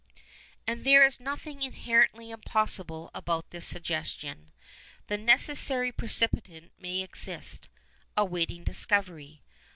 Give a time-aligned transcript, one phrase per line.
[0.65, 4.51] And there is nothing inherently impossible about this suggestion.
[5.05, 7.69] The necessary precipitant may exist,
[8.17, 9.43] awaiting discovery.